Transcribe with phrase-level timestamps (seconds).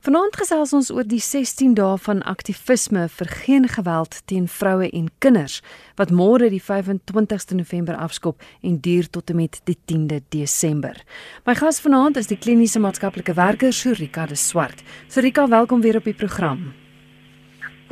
[0.00, 5.10] Vanaand gesels ons oor die 16 dae van aktivisme vir geen geweld teen vroue en
[5.20, 5.58] kinders
[5.98, 10.96] wat môre die 25ste November afskop en duur tot en met die 10de Desember.
[11.44, 14.80] My gas vanaand is die kliniese maatskaplike werker Surika de Swart.
[15.12, 16.72] Surika, welkom weer op die program.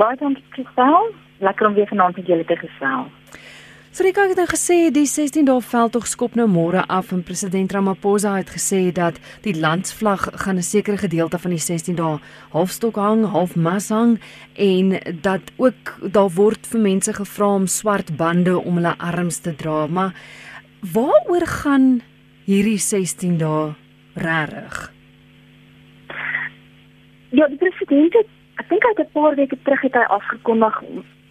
[0.00, 1.12] Baie dankie, Christel.
[1.44, 3.12] Lekker om weer vanaand met julle te gesels.
[3.98, 8.36] Frika het nou gesê die 16 dae veldtog skop nou môre af en president Ramaphosa
[8.36, 12.20] het gesê dat die landsvlag gaan 'n sekere gedeelte van die 16 dae
[12.52, 14.20] halfstok hang, half mas hang
[14.54, 19.56] en dat ook daar word vir mense gevra om swart bande om hulle arms te
[19.56, 20.14] dra, maar
[20.94, 22.00] waaroor gaan
[22.44, 23.74] hierdie 16 dae
[24.14, 24.92] regtig?
[27.30, 28.26] Ja, die president het
[28.58, 30.82] ek dink hy het 'n paar weke terug het hy afgekondig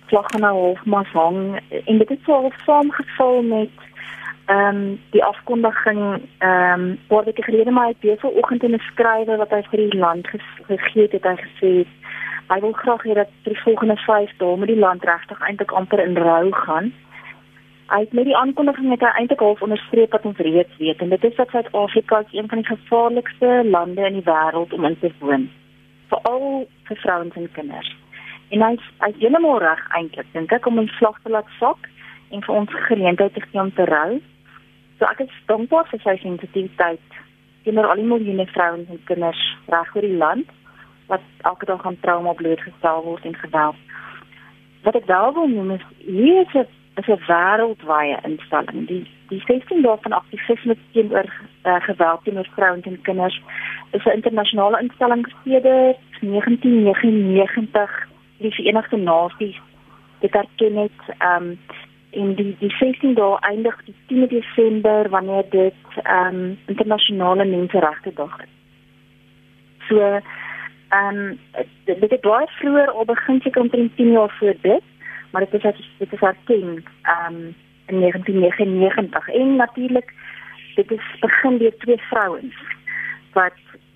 [0.07, 3.69] vlag gaan nou half mas hang en dit het so half saamgeval met
[4.47, 6.01] ehm um, die afkondiging
[6.37, 9.79] ehm um, waar ek gelede maar het besig oggend in 'n skrywe wat hy vir
[9.89, 10.27] die land
[10.67, 11.71] gegee het, het hy gesê
[12.51, 15.99] hy wil graag hê dat die volgende 5 dae met die land regtig eintlik amper
[15.99, 16.93] in rou gaan.
[17.87, 21.09] Hy het met die aankondiging het hy eintlik half onderstreep wat ons reeds weet en
[21.09, 25.11] dit is dat Suid-Afrika een van die gevaarlikste lande in die wêreld om in te
[25.19, 25.49] woon.
[26.07, 27.95] Veral vir vrouens en kinders.
[28.49, 31.89] En hy hy heeltemal reg eintlik, dink ek om ons slag te laat sak
[32.31, 34.19] en vir ons geleentheid te gee om te rou.
[34.99, 37.19] So ek is dankbaar vir sy sensitiwiteit
[37.65, 40.55] teenoor al die miljoene vrouens en kinders reg oor die land
[41.11, 43.83] wat elke dag aan trauma blootgestel word en geweld.
[44.87, 46.67] Wat ek wel wil noem is hier is 'n
[46.99, 48.87] is 'n wêreldwye instelling.
[48.87, 51.27] Die die 16 dae van aktivisme teenoor
[51.63, 53.41] uh, geweld teenoor vrouens en kinders
[53.91, 58.07] is 'n internasionale instelling sedert 1999
[58.37, 59.59] die Verenigde Nasies
[60.19, 61.59] dit erken het ehm um,
[62.09, 68.13] in die die 16 dae eindig die 10 Desember wanneer dit ehm um, internasionale menseregte
[68.13, 68.53] dag is.
[69.87, 71.39] So ehm um,
[71.85, 74.83] dit het baie vroeër al begin seker omtrent 10 jaar voor dit,
[75.31, 77.55] maar dit is dit is erken ehm um,
[77.87, 80.13] in 1999 en natuurlik
[80.75, 82.55] dit is begin deur twee vrouens
[83.33, 83.53] wat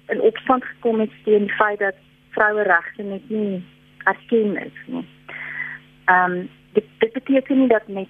[0.08, 1.96] in opstand gekom het teen die feit dat
[2.30, 3.64] vroue regte net nie
[4.04, 5.06] erken is nie.
[6.06, 8.08] Ehm um, dit, dit beteken nie dat net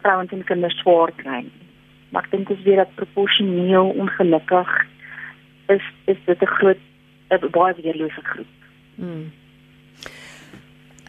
[0.00, 1.66] vrouens en kinders swaar kry nie.
[2.10, 4.70] Maar ek dink dit is weer dat proporsioneel ongelukkig
[5.68, 6.80] is is dit 'n groot
[7.30, 8.54] 'n baie weerlose groep.
[8.94, 9.32] Hmm.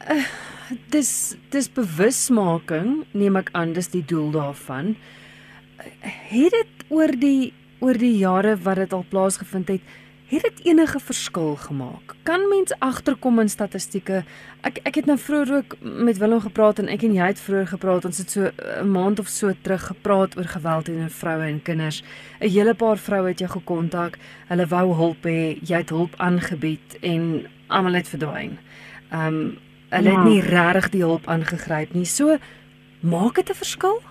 [0.09, 0.25] Uh,
[0.89, 4.95] dis dis bewusmaking neem ek aan dis die doel daarvan.
[5.79, 5.85] Uh,
[6.29, 9.81] het dit oor die oor die jare wat dit al plaasgevind het,
[10.31, 12.15] Het dit enige verskil gemaak?
[12.23, 14.23] Kan mens agterkom in statistieke?
[14.61, 17.67] Ek ek het nou vroeër ook met Willem gepraat en ek en jy het vroeër
[17.67, 18.05] gepraat.
[18.07, 18.47] Ons het so
[18.79, 22.03] 'n maand of so terug gepraat oor geweld teen vroue en kinders.
[22.39, 24.17] 'n Hele paar vroue het jou gekontak.
[24.47, 25.59] Hulle wou hulp hê.
[25.67, 28.57] Jy het hulp aangebied en almal het verdwyn.
[29.11, 29.57] Ehm um,
[29.89, 30.15] hulle ja.
[30.15, 32.05] het nie regtig die hulp aangegryp nie.
[32.05, 32.37] So
[33.01, 34.01] maak dit 'n verskil?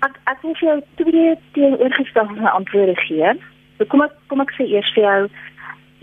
[0.00, 3.38] Ek ek wil vir jou twee teenoorgestelde antwoorde gee.
[3.80, 5.20] So kom ek kom ek sê eers vir jou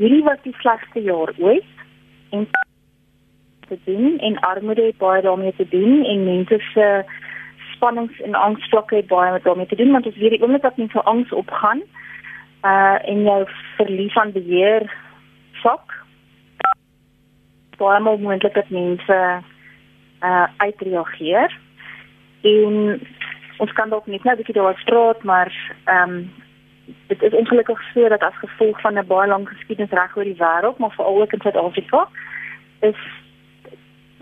[0.01, 1.67] hierdie was die slegste jaar ooit
[2.33, 2.47] en
[3.69, 6.87] te doen en armoede het baie daarmee te doen en mense se
[7.75, 11.03] spannings en angsvlakke het baie daarmee te doen want as weer die oomblik dat mense
[11.13, 11.83] angs opgaan
[12.65, 13.37] uh en jou
[13.75, 14.89] verlies aan beheer
[15.61, 15.93] sak
[17.77, 19.19] baie moontlik dat mense
[20.25, 21.53] uh uitreageer.
[22.41, 23.01] En
[23.57, 25.53] ons kan dalk net nou 'n bietjie daaroor praat maar
[25.85, 26.45] ehm um,
[27.07, 30.41] dit is ongelukkig so dat as gevolg van 'n baie lang geskiedenis reg oor die
[30.43, 32.07] wêreld, maar veral ook in Suid-Afrika,
[32.79, 32.99] is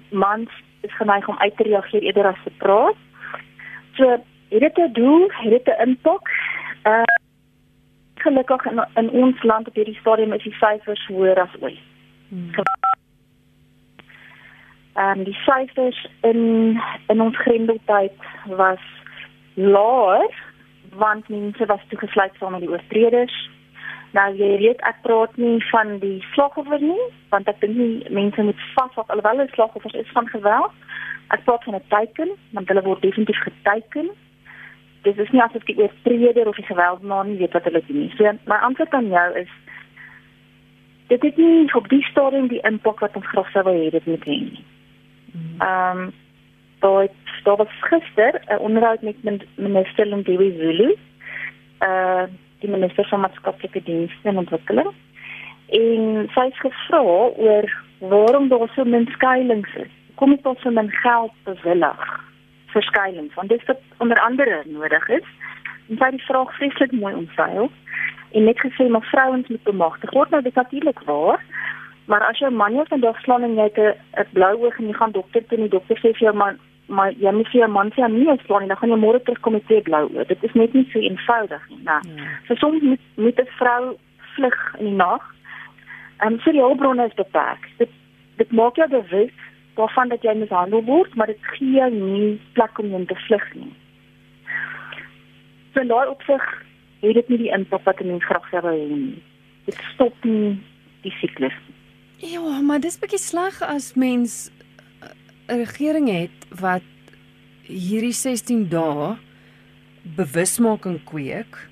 [0.10, 0.50] mans
[0.82, 2.96] is geneig om uit te reageer eerder as te praat.
[3.94, 4.10] So,
[4.50, 6.30] het dit 'n doel, het dit 'n impak?
[6.84, 7.04] Uh
[8.16, 11.80] gelukkig in, in ons land op hierdie stadium is die syfers hoër as ooit.
[12.30, 12.50] Hmm.
[14.94, 16.42] Ehm um, die syfers in
[17.08, 18.84] in ons grendeltyd was
[19.54, 20.32] laer
[20.98, 23.36] want mense was toegesluit saam met die oortreders.
[24.16, 28.44] Nou jy weet ek praat nie van die slagoffer nie, want ek dink nie mense
[28.48, 30.72] moet vasvat alhoewel hulle slagoffers is van geweld.
[31.36, 34.10] Ek praat van 'n teiken, want hulle word definitief geteiken.
[35.04, 38.14] Dit is nie asof die oortreder of die gewelddaad nie weet wat hulle doen nie.
[38.18, 39.52] So my antwoord aan jou is
[41.08, 44.06] dit het nie op die stadium die impak wat ons graag sou wou hê dit
[44.06, 44.64] moet hê nie.
[45.32, 45.62] Hmm.
[45.62, 46.14] Ehm um,
[46.86, 47.08] daar
[47.44, 50.96] daar was gister 'n onderhoud met minister Lindiwe Zulu,
[51.80, 52.24] uh
[52.60, 54.92] die minister van maatskaplike dienste en ontwikkeling.
[55.70, 57.02] En sy het gevra
[57.46, 57.66] oor
[57.98, 59.94] waarom daar so min skuilings is.
[60.16, 62.04] Kom dit tot so min geld bewillig
[62.66, 63.34] vir skuilings?
[63.34, 65.28] Want dit is onder andere nodig is
[65.90, 67.70] en sy het die vraag vreeslik mooi omseil
[68.32, 70.30] en net gesê maar vrouens moet bemagtig word.
[70.30, 71.44] Nou dit natuurlik waar.
[72.06, 74.94] Maar as jou man jou vandag slaan en jy het 'n blou oog en jy
[74.94, 77.70] gaan dokter toe en die dokter sê vir jou man maar jy moet vir jou
[77.72, 80.28] man sê eens slaan nie, dan gaan jy môre terugkom met twee blou oë.
[80.28, 81.82] Dit is net nie so eenvoudig nie.
[81.84, 82.28] Nou, ja.
[82.48, 83.96] so soms moet moet 'n vrou
[84.36, 85.24] vlug in die nag.
[86.20, 87.70] Ehm um, vir die hulpbronne is beperk.
[87.78, 87.90] Dit
[88.38, 89.34] dit maak jou bewus
[89.76, 93.54] daarvan dat jy mishandel word, maar dit gee jou nie plek om in te vlug
[93.54, 93.74] nie.
[95.74, 96.44] So daai opsig
[97.02, 99.22] het dit nie die impak wat 'n mens graag sou hê nie.
[99.66, 100.58] Dit stop nie
[101.02, 101.58] die siklus.
[102.18, 104.52] Ja, maar dis bietjie sleg as mens
[105.48, 106.86] 'n regering het wat
[107.62, 109.16] hierdie 16 dae
[110.16, 111.70] bewusmaking kweek,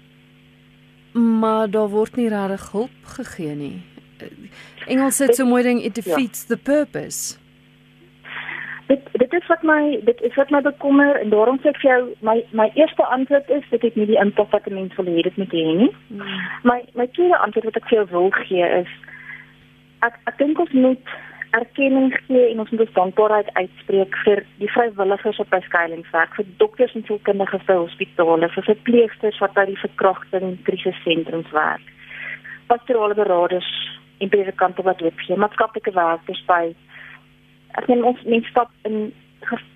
[1.14, 3.82] maar daar word nie regtig hulp gegee nie.
[4.88, 6.56] Engels sê so mooi ding it defeats ja.
[6.56, 7.38] the purpose.
[8.88, 11.90] Dit dit is wat my dit is wat my bekommer en daarom sê ek vir
[11.92, 15.06] jou my my eerste antwoord is dit het nie die impak wat 'n mens wil
[15.06, 15.92] hê dit moet hê nie.
[16.08, 16.42] Hmm.
[16.64, 18.92] My my tweede antwoord wat ek vir jou wil gee is
[20.02, 21.06] ek ek dink ons moet
[21.54, 26.96] erkenning gee en ons moet ons dankbaarheid uitspreek vir die vrywilligers op beskuilingswerk, vir dokters
[26.98, 31.92] en sielkundiges by hospitale, vir verpleegsters wat by die verkrachting krisissentrums werk.
[32.72, 33.70] Pastorale beraders
[34.18, 36.64] en predikante wat loop hier, maatskaplike werkers by
[37.78, 39.12] ek meen ons mens stap in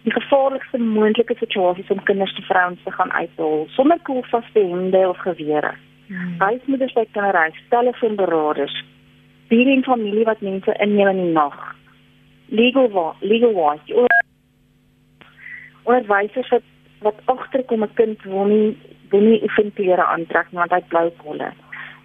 [0.06, 5.18] die gevaarlikste moontlike situasies om kinders te vrouens te gaan uithaal sonder koelvaste hemde of
[5.26, 5.74] gewere.
[6.08, 6.38] Hmm.
[6.40, 8.76] Huismoeders by kinderreis, telefoonberaders,
[9.48, 11.76] bier en familie wat mense inneem in die nag.
[12.50, 14.08] Legal legal wise.
[15.84, 16.64] Oor wysers wat
[17.02, 18.78] wat agterkom 'n kind wil nie
[19.10, 21.52] wil nie oefenklere aantrek want hy blou kolle.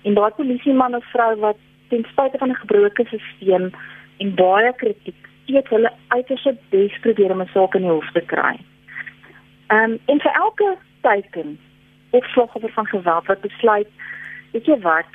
[0.03, 1.57] En daai polisie man of vrou wat
[1.89, 3.71] ten spyte van 'n gebroke stelsel
[4.19, 8.21] en baie kritiek steek hulle uiters bes probeer om 'n saak in die hof te
[8.21, 8.57] kry.
[9.67, 11.59] Ehm um, en vir elke teiken
[12.11, 13.89] of slagoffer van geweld wat besluit,
[14.53, 15.13] weet jy wat,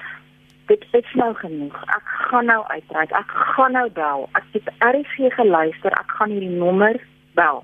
[0.67, 1.75] dit is nou genoeg.
[1.95, 3.11] Ek gaan nou uitreik.
[3.11, 4.29] Ek gaan nou bel.
[4.31, 5.91] Ek het RSG geluister.
[5.91, 6.99] Ek gaan hierdie nommer
[7.39, 7.63] bel.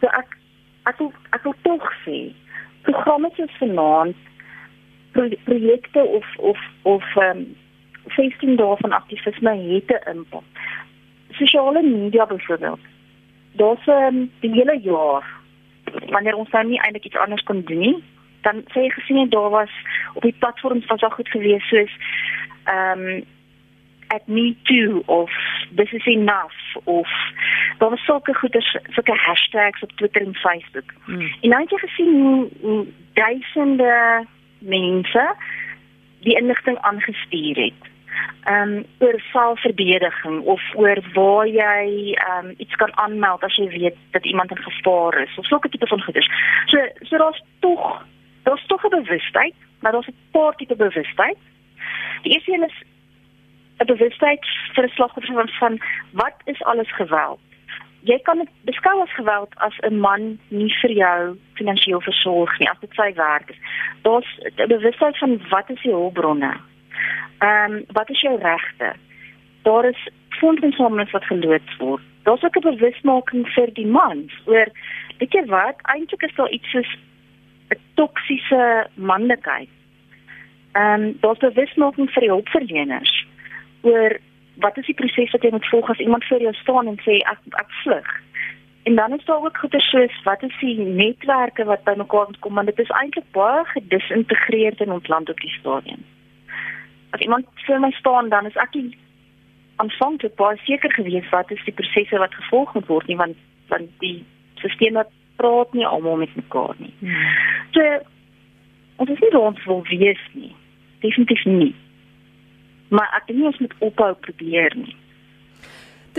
[0.00, 0.36] So ek
[0.88, 2.18] ek wil ek wil tog sê
[2.86, 4.16] programme soos vanaand
[5.44, 7.48] projekte of of of ehm um,
[8.16, 10.46] 16 dae van aktivisme het 'n impak.
[11.30, 12.80] Sosiale media byvoorbeeld.
[13.52, 15.24] Daar's ehm um, die hele jaar
[16.08, 18.04] wanneer ons nou nie eintlik iets anders kon doen nie,
[18.42, 19.74] dan sê jy gesien het daar was
[20.14, 21.92] op die platforms was al goed gewees soos
[22.64, 23.22] ehm um,
[24.10, 25.30] at me too of
[25.76, 27.08] this is enough of
[27.78, 30.94] daar was sulke goeie sulke hashtags op Twitter en Facebook.
[31.04, 31.20] Hmm.
[31.40, 34.26] En nou het jy gesien hoe, hoe duisende
[34.58, 35.34] mense
[36.20, 37.88] die inligting aangestuur het.
[38.44, 43.68] Ehm um, oor selfverdediging of oor waar jy ehm um, iets kan aanmeld as jy
[43.68, 46.30] weet dat iemand in gevaar is of sulke tipe van goeders.
[46.66, 48.04] So so daar's tog
[48.50, 51.38] daar's tog 'n bewustheid, maar daar's 'n paar tipe bewustheid.
[52.22, 52.82] Die eerste een is
[53.78, 55.80] 'n bewustheid vir 'n slagoffer van, van
[56.10, 57.40] wat is alles geweld?
[58.02, 62.70] Jy kan dit beskou as geweld as 'n man nie vir jou finansiëel versorg nie,
[62.70, 63.60] as dit sy werk is.
[64.02, 66.54] Daar's 'n bewustheid van wat is die hulpbronne?
[67.38, 68.92] Ehm um, wat is jou regte?
[69.62, 72.02] Daar is fondsinsamelings wat geloods word.
[72.22, 74.68] Daar's ook 'n bewusmaking vir die mans oor
[75.18, 76.96] weet jy wat, eintlik is daar iets soos
[77.70, 79.68] 'n toksiese manlikheid.
[80.72, 83.26] Ehm um, daar's bewusmaking vir die hulpverleners
[83.82, 84.18] oor
[84.60, 87.16] wat is die proses wat jy moet volg as iemand voor jou staan en sê
[87.32, 88.10] ek ek vlug.
[88.82, 92.66] En dan is daar ook goeie soos wat is die netwerke wat bymekaar kom want
[92.66, 96.04] dit is eintlik baie gedisintegreer in ons land op die stadium.
[97.10, 98.76] As iemand voor my staan dan is ek
[99.76, 103.36] aanvanklik baie seker gewees wat is die prosesse wat gevolg moet word nie want
[103.68, 104.24] want die
[104.58, 106.94] stelsel wat praat nie almal met mekaar nie.
[107.76, 107.86] So
[109.00, 110.52] ons is nie rond wil wees nie.
[111.04, 111.74] Definitief nie.
[112.92, 114.96] Maar ek dink ons moet ophou probeer nie.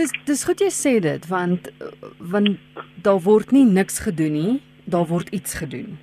[0.00, 1.68] Dis dis goed jy sê dit want
[2.32, 2.56] want
[3.04, 4.54] daar word nie niks gedoen nie,
[4.88, 5.98] daar word iets gedoen.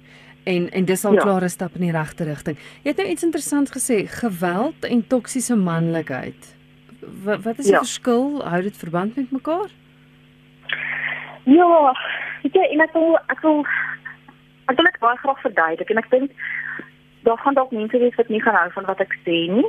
[0.49, 1.25] En en dis al ja.
[1.25, 2.57] klare stap in die regte rigting.
[2.83, 6.53] Jy het nou iets interessant gesê, geweld en toksiese manlikheid.
[7.25, 7.83] Wat wat is die ja.
[7.83, 8.39] verskil?
[8.45, 9.73] Hou dit verband met mekaar?
[11.49, 11.93] Ja,
[12.39, 13.61] Ek sê en ek wil ek wil
[14.69, 16.31] ek wil dit baie graag verduidelik en ek dink
[17.27, 19.67] daar gaan dalk mense wees wat nie gaan hou van wat ek sê nie.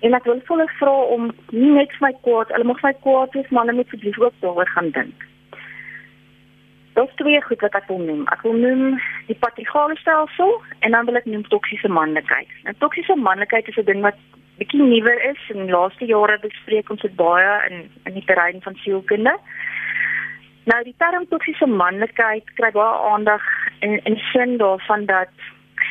[0.00, 3.50] En ek wil hulle vra om nie net my kwaad, hulle mag my kwaad wees,
[3.50, 5.26] maar hulle moet asseblief ook daaroor gaan dink.
[6.96, 8.24] Daar's twee goed wat ek wil noem.
[8.34, 8.96] Ek wil noem
[9.28, 12.50] die patriargale stelsel en dan wil ek noem toksiese manlikheid.
[12.64, 14.18] Nou toksiese manlikheid is 'n ding wat
[14.58, 17.76] bietjie nuwer is in die laaste jare bespreek ons dit baie in
[18.08, 19.36] in die terrein van sielkunde.
[20.64, 23.42] Nou die term toksiese manlikheid kry baie aandag
[23.80, 25.28] in in sin daarvan dat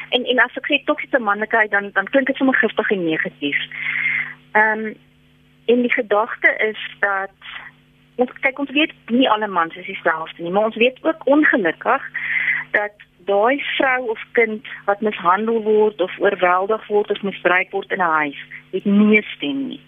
[0.10, 3.60] En en as ek sê toksiese manlikheid dan dan klink dit sommer giftig en negatief.
[4.52, 4.96] Ehm um,
[5.66, 7.50] en die gedagte is dat
[8.16, 12.08] ons kyk ons weet nie alle mans is dieselfde nie, maar ons weet ook ongelukkig
[12.72, 18.02] dat daai vrou of kind wat mishandel word of oorweldig word of misbruik word in
[18.02, 19.82] 'n huis, het nie stem nie.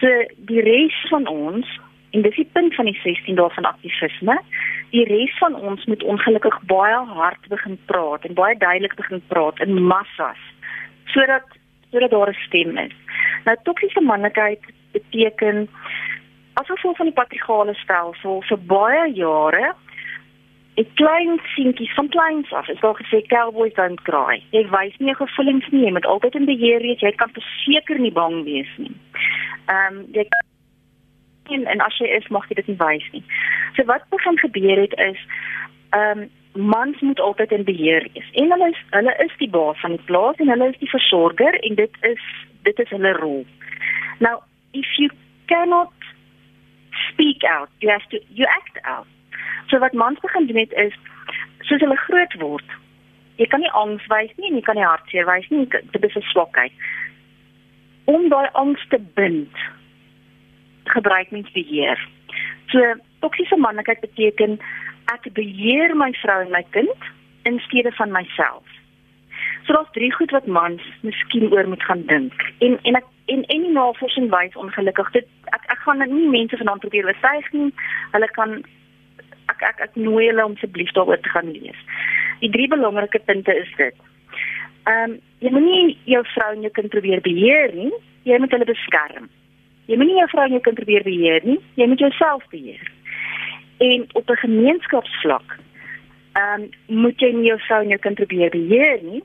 [0.00, 4.38] So die res van ons en dis die punt van die 16 dae van aktivisme,
[4.90, 9.60] die res van ons moet ongelukkig baie hard begin praat en baie duidelik begin praat
[9.64, 10.40] in massas
[11.12, 11.44] sodat
[11.90, 12.96] sodat daar 'n stem is.
[13.44, 14.60] Nou toksiese manlikheid
[14.92, 15.68] beteken
[16.54, 19.74] as gevolg van die patriargale stelsel vir baie jare
[20.78, 24.42] ek klein seentjies van kleins af is daar gesê cowboys don't cry.
[24.50, 28.12] Jy wys nie gevoelens nie, jy moet altyd in beheer wees, jy kan verseker nie
[28.12, 28.94] bang wees nie.
[29.66, 30.26] Ehm um, jy
[31.48, 33.24] en, en as jy is mag jy dit nie wys nie.
[33.76, 35.22] So wat begin gebeur het is
[35.90, 36.28] ehm um,
[36.58, 38.30] mans moet altyd in beheer wees.
[38.32, 41.54] En hulle is hulle is die baas van die plaas en hulle is die versorger
[41.54, 42.24] en dit is
[42.62, 43.46] dit is hulle rol.
[44.18, 45.10] Now if you
[45.46, 45.92] cannot
[47.10, 49.06] speak out, you have to you act out.
[49.68, 50.94] So wat mans begin doen het is
[51.60, 52.76] soos hulle groot word.
[53.36, 55.66] Jy kan nie angs wys nie en jy kan nie hartseer wys nie.
[55.68, 56.72] Dit is 'n swakheid.
[58.04, 59.54] Om daai angs te bind,
[60.88, 62.00] gebruik mens beheer.
[62.72, 64.58] So toksiese manlikheid beteken
[65.12, 67.08] ek beheer my vrou en my kind
[67.48, 68.64] in steede van myself.
[69.64, 72.32] So daar's drie goed wat mans miskien oor moet gaan dink.
[72.58, 75.26] En en ek en en die navorsing wys ongelukkig dit
[75.56, 77.72] ek ek gaan nie mense vanaand probeer oortuig nie.
[78.12, 78.54] Hulle kan
[79.52, 81.80] ek ek ek nooi hulle om asseblief daaroor te gaan lees.
[82.40, 83.96] Die drie belangrike punte is dit.
[84.88, 87.92] Ehm um, jy moenie jou vrou en jou kind probeer beheer nie,
[88.24, 89.28] jy moet hulle beskerm.
[89.88, 92.90] Jy moenie jou vrou en jou kind probeer beheer nie, jy moet jouself beheer.
[93.80, 95.58] En op 'n gemeenskapsvlak
[96.32, 99.22] ehm um, moet jy nie jou vrou en jou kind probeer beheer nie.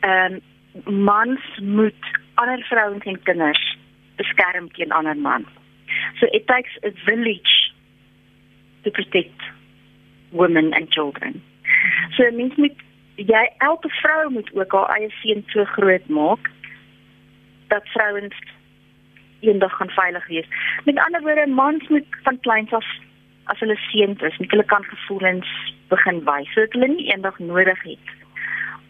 [0.00, 0.40] Ehm
[0.84, 2.02] um, mans moet
[2.34, 3.76] ander vrouens en kinders
[4.16, 5.48] beskerm teen ander mans.
[6.20, 7.72] So it takes a village
[8.82, 9.40] to protect
[10.30, 11.42] women and children.
[12.16, 12.76] So mens moet
[13.14, 16.50] jy elke vrou moet ook haar eie seun so groot maak
[17.68, 18.36] dat vrouens
[19.46, 20.48] eendag gaan veilig wees.
[20.84, 22.86] Met ander woorde, mans moet van kleins af
[23.44, 25.48] as hulle seuns is, met hulle kan gevoelens
[25.88, 28.12] begin wys sodat hulle nie eendag nodig het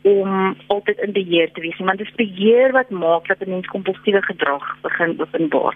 [0.05, 3.51] om altyd in beheer te wees nie, want dit is beheer wat maak dat 'n
[3.51, 5.75] mens kompulsiewe gedrag begin openbaar.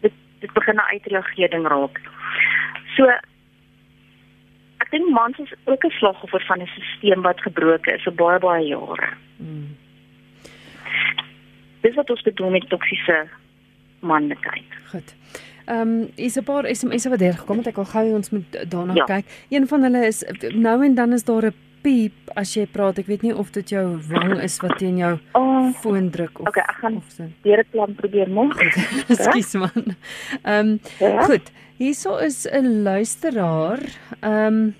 [0.00, 2.00] Dit dit begin 'n uitreagering raak.
[2.96, 3.04] So
[4.78, 8.38] ek dink mans is ook 'n slagoffer van 'n stelsel wat gebroken is vir baie
[8.38, 9.08] baie jare.
[9.36, 9.76] Hmm.
[11.80, 13.28] Dis wat ons bedoel met toksiese
[14.00, 14.76] manlikheid.
[14.90, 15.14] Goed.
[15.68, 17.66] Ehm um, is 'n paar SMS'e wat deurgekom het.
[17.66, 19.04] Ek wil gou ons moet daarna ja.
[19.04, 19.24] kyk.
[19.48, 20.24] Een van hulle is
[20.54, 22.98] nou en dan is daar 'n piep as jy praat.
[22.98, 26.48] Ek weet nie of dit jou wang is wat teen jou oh, foon druk of
[26.48, 27.02] Okay, ek gaan
[27.42, 28.56] weer 'n plan probeer maak.
[29.12, 29.96] Ekskuus man.
[30.42, 31.22] Ehm um, ja?
[31.22, 31.52] goed.
[31.78, 33.78] Hierso is 'n luisteraar,
[34.20, 34.74] ehm um,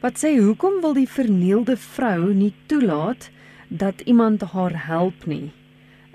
[0.00, 3.30] wat sê hoekom wil die vernielde vrou nie toelaat
[3.68, 5.50] dat iemand haar help nie,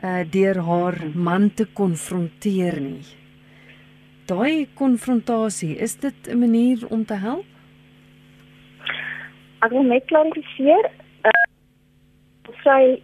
[0.04, 3.06] uh deur haar man te konfronteer nie.
[4.28, 7.46] Daai konfrontasie, is dit 'n manier om te help?
[9.60, 10.92] Ek wil net klarifiseer,
[11.24, 13.00] uh sy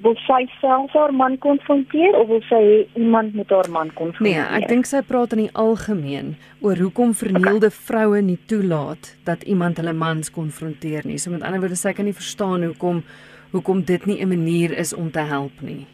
[0.00, 4.46] wil sy self haar man konfronteer of wil sy iemand met haar man konfronteer?
[4.48, 7.84] Nee, ek dink sy praat in die algemeen oor hoekom vernielde okay.
[7.88, 11.18] vroue nie toelaat dat iemand hulle mans konfronteer nie.
[11.18, 13.04] So met ander woorde, sy kan nie verstaan hoekom
[13.50, 15.86] hoekom dit nie 'n manier is om te help nie.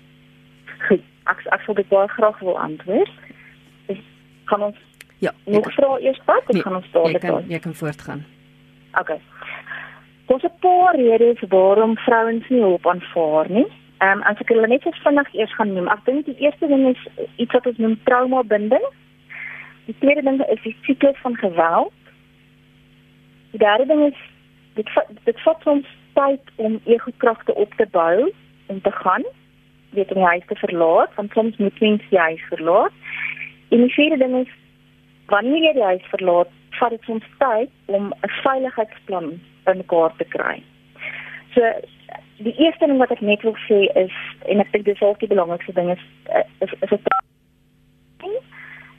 [1.27, 3.11] Ek ek sal dit baie graag wil antwoord.
[3.87, 4.03] Ek
[4.45, 4.77] kan ons
[5.19, 5.33] Ja.
[5.45, 6.43] Nog vra eers wat?
[6.45, 7.23] Ek nee, gaan ons dadelik.
[7.23, 8.25] Jy kan jy kan voortgaan.
[9.01, 9.21] Okay.
[10.27, 13.67] Daar's 'n paar redes waarom vrouens nie hulp aanvaar nie.
[13.99, 15.89] Ehm um, as ek hulle net so vinnig eers gaan noem.
[15.89, 18.87] Ek dink die eerste ding is iets wat ons noem trauma binding.
[19.87, 21.93] Die tweede ding is die siklus van geweld.
[23.51, 24.19] Die derde ding is
[24.75, 24.89] dit
[25.25, 28.33] dit vat ons tyd om ego-kragte op te bou
[28.67, 29.25] en te gaan
[29.91, 32.93] weet om die huis te verlaat, want soms moet mens die huis verlaat.
[33.69, 34.53] En die vierde ding is
[35.27, 40.25] wanneer jy die huis verlaat, vat dit ons tyd om 'n veiligheidsplan in mekaar te
[40.25, 40.63] kry.
[41.55, 41.73] So
[42.37, 44.13] die eerste ding wat ek net wil sê is
[44.51, 47.01] en ek dink dis ook die belangrikste ding is eh, is is 'n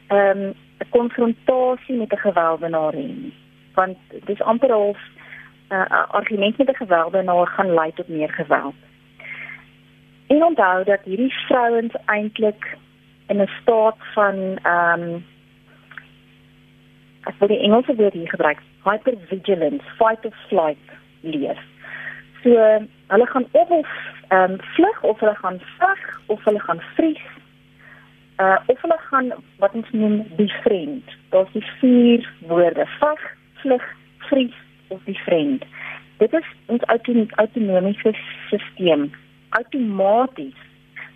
[0.08, 3.32] ehm 'n konfrontasie met 'n gewelddenaar hê.
[3.74, 4.96] Want dis amper al
[5.70, 8.76] 'n uh, argument met 'n gewelddenaar gaan lei tot meer geweld.
[10.28, 12.78] En onthou dat hierdie vrouens eintlik
[13.28, 15.26] in 'n staat van ehm um,
[17.24, 20.88] ek wil die Engelse woord hier gebruik, hypervigilance, fight or flight
[21.22, 21.60] leef.
[22.44, 22.50] So
[23.08, 23.88] hulle gaan of
[24.28, 27.26] ehm um, vlug of hulle gaan veg of hulle gaan vries.
[28.38, 31.04] Uh of hulle gaan wat ons noem befriend.
[31.30, 33.84] Daar's die vier woorde: veg, vlug,
[34.18, 34.56] vries
[34.88, 35.64] of befriend.
[36.18, 36.84] Dit is ons
[37.36, 38.14] autonomiese
[38.46, 39.10] stelsel.
[39.50, 40.56] Outomaties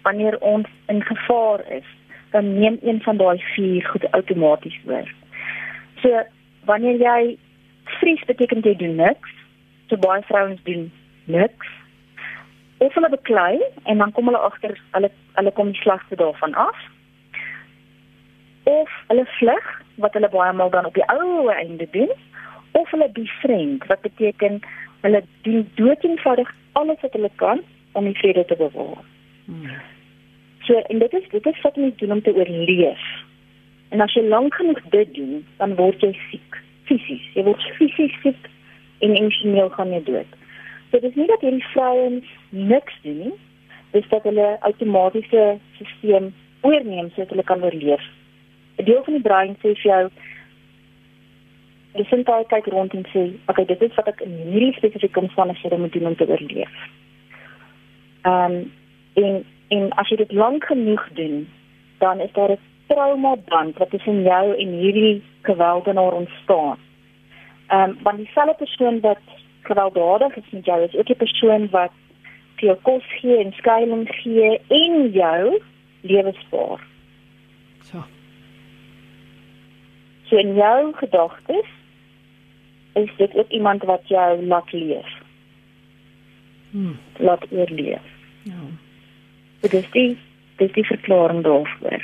[0.02, 1.88] wanneer ons in gevaar is,
[2.32, 5.10] dan neem een van daai vier goed outomaties oor.
[6.02, 6.24] So
[6.66, 7.38] wanneer jy
[8.00, 9.36] vries beteken jy doen niks.
[9.90, 10.92] So baie vrouens doen
[11.26, 11.68] niks.
[12.78, 16.80] Of hulle beklei en dan kom hulle agter hulle hulle kom die slagte daarvan af.
[18.64, 22.12] Of hulle vlug wat hulle baie maal dan op die ou einde doen
[22.72, 24.60] of hulle befriend wat beteken
[25.02, 29.04] hulle doen doeteenvoudig alles wat hulle kan om die vrede te bewaar.
[29.46, 29.82] Hmm.
[30.68, 33.06] So en dit is dit is wat jy doen om te oorleef.
[33.90, 37.26] En as jy lank genoeg dit doen, dan word jy siek, fisies.
[37.36, 38.50] Jy word fisies siek
[39.04, 40.38] en emosioneel gaan jy dood.
[40.92, 43.34] So dit is nie dat hierdie vrouens niks doen nie,
[43.92, 45.46] dis dat hulle outomatiese
[45.76, 46.32] stelsel
[46.62, 48.04] oorneem sodat hulle kan oorleef.
[48.78, 50.04] 'n Deel van die brein sê vir jou
[51.98, 54.74] jy sien daai kyk rond en sê, "Oké, okay, dit is wat ek in hierdie
[54.74, 56.76] spesifieke omstandighede moet doen om te oorleef."
[58.22, 58.72] Ehm um,
[59.14, 61.50] en en as jy dit lank genoeg doen,
[61.98, 66.78] dan is daar 'n trauma band wat tussen jou en hierdie geweldenaar ontstaan.
[67.68, 69.24] Ehm um, want dieselfde persoon wat
[69.62, 71.92] gewelddadig is met jou is ook 'n persoon wat
[72.56, 75.62] vir jou kos gee en skuilings gee en jou
[76.02, 76.80] lewe spaar.
[77.82, 78.04] So.
[80.24, 81.66] So in jou gedagtes
[82.94, 85.21] is dit ook iemand wat jou laat leef.
[86.72, 86.98] Hmm.
[87.20, 88.08] Laat oorleef.
[88.44, 88.64] Ja.
[89.62, 90.18] Dit is die
[90.58, 92.04] dit is die verklaring daarvoor.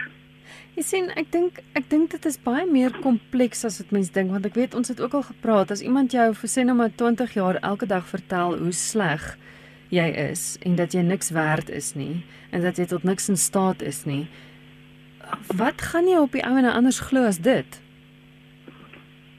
[0.78, 4.30] Jy sien, ek dink ek dink dit is baie meer kompleks as wat mense dink
[4.34, 6.94] want ek weet ons het ook al gepraat as iemand jou vir sê nou maar
[6.94, 9.26] 20 jaar elke dag vertel hoe sleg
[9.90, 13.40] jy is en dat jy niks werd is nie en dat jy tot niks in
[13.42, 14.28] staat is nie.
[15.58, 17.82] Wat gaan jy op die ou en anders glo as dit?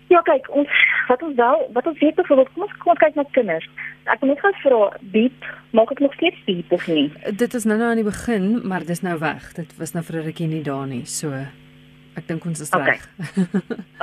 [0.08, 0.72] Ja, kyk, ons
[1.08, 3.68] wat ons wel, wat ons weet byvoorbeeld, kom ons kom ons kyk na kinders.
[4.08, 4.78] Ek moet gou vra,
[5.14, 7.08] beep, maak dit nog steeds beep of nie?
[7.36, 9.50] Dit is nou nou aan die begin, maar dis nou weg.
[9.58, 11.04] Dit was nou vir 'n rukkie nie daar nie.
[11.04, 11.32] So
[12.16, 13.04] ek dink ons is reg.
[13.18, 13.44] Okay.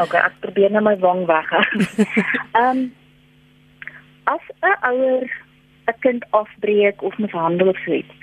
[0.03, 1.49] okay, ek probeer net my wang weg.
[2.61, 2.93] Ehm um,
[4.25, 5.25] as 'n ouer
[5.87, 8.13] 'n kind afbreek of mishandel of so iets,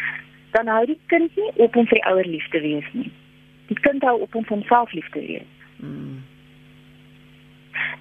[0.51, 3.11] dan hou die kind nie op om vir die ouer lief te wees nie.
[3.67, 5.51] Die kind hou op om vir homself lief te wees.
[5.77, 6.23] Mm.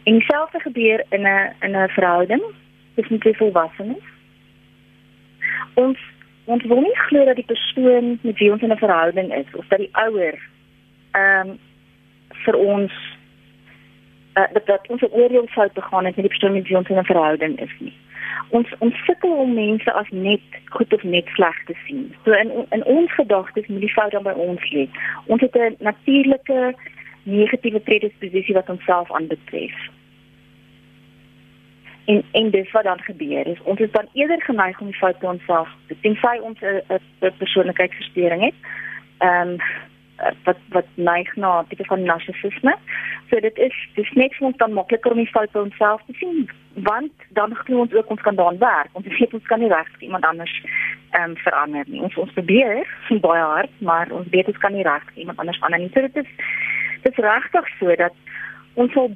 [0.03, 2.43] En dieselfde gebeur in 'n in 'n verhouding
[2.95, 4.03] tussen twee volwassenes.
[5.73, 5.97] Ons
[6.45, 9.67] ons wil nie glo dat die persoon met wie ons in 'n verhouding is of
[9.67, 10.39] dat die ouer
[11.11, 11.59] ehm um,
[12.43, 12.91] vir ons
[14.33, 16.97] uh, dat, dat ons oordeel sou begaan het met die persoon met wie ons in
[16.97, 17.93] 'n verhouding is nie.
[18.49, 22.15] Ons ons sukkel om mense as net goed of net sleg te sien.
[22.25, 24.89] So in in ons gedagtes moet die fout dan by ons lê.
[25.25, 26.75] Ons het 'n natuurlike
[27.23, 29.75] negatiewe predisposisie wat onsself aanbetref.
[32.05, 35.19] En en dis wat dan gebeur is ons is dan eerder geneig om die fout
[35.19, 38.55] by onsself te sien sy ons 'n persoonlikheidsversteuring het.
[39.17, 39.57] Ehm um,
[40.43, 42.75] wat wat neig na tipe van narcissisme.
[43.29, 46.13] So dit is dis net vir ons dan makliker om die fout by onsself te
[46.13, 48.89] sien want dan glo ons ook ons kan daaraan werk.
[48.91, 50.53] Ons weet ons kan nie regtig iemand anders
[51.11, 52.01] ehm um, verander nie.
[52.01, 52.87] Ons ons probeer
[53.21, 55.91] baie hard, maar ons weet ons kan nie regtig iemand anders verander nie.
[55.93, 56.29] So dit is
[57.01, 58.13] dit is regtig so dat
[58.73, 59.09] ons sal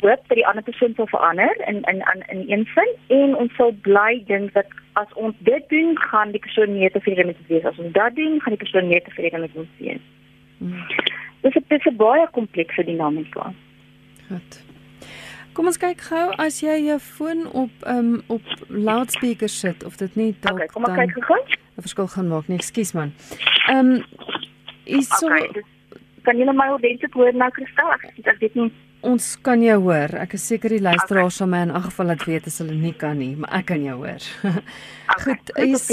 [0.00, 3.54] hoop dat die ander persoon sal verander in in in in een sin en ons
[3.54, 7.48] sal bly dink dat as ons dit doen gaan die persoon meer tevrede met ons
[7.48, 10.04] wees as ons dit doen gaan die persoon meer tevrede met ons wees.
[10.58, 10.86] Hmm.
[11.42, 13.52] Dis 'n dis 'n baie komplekse dinamika.
[14.28, 14.62] Goed.
[15.52, 20.14] Kom ons kyk gou as jy jou foon op um op loudspeaker sit of dit
[20.16, 21.42] nie dalk okay, kom dan kyk gou.
[21.76, 22.58] 'n verskil gaan maak nie.
[22.58, 23.12] Ekskuus man.
[23.70, 24.04] Um
[24.84, 25.77] is so okay, dis
[26.28, 27.94] kan jy my ordentlik hoor nou Kristal?
[27.96, 28.68] Ek sê dit nie.
[29.08, 30.12] Ons kan jou hoor.
[30.20, 31.38] Ek is seker die luisteraars okay.
[31.38, 33.84] sal my in ag geval laat weet as hulle nie kan nie, maar ek kan
[33.86, 34.28] jou hoor.
[35.14, 35.24] okay.
[35.24, 35.86] Goed, is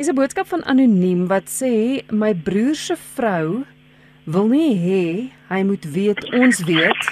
[0.00, 3.66] Dis 'n boodskap van anoniem wat sê my broer se vrou
[4.24, 5.04] wil nie hê
[5.50, 7.02] hy moet weet ons weet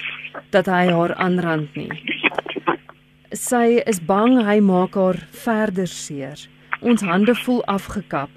[0.54, 1.92] dat hy haar aanrand nie.
[3.37, 6.48] Sy is bang hy maak haar verder seer.
[6.80, 8.30] Ons hande voel afgekap.